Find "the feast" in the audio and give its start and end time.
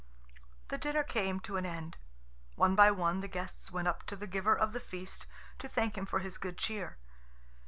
4.73-5.27